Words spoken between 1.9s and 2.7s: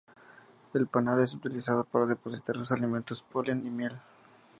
depositar